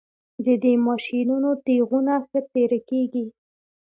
[0.45, 3.25] د دې ماشینونو تیغونه ښه تیره کیږي